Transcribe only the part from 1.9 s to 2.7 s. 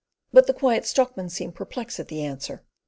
at the answer.